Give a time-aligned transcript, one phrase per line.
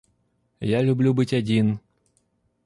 [0.61, 1.79] Я люблю быть один.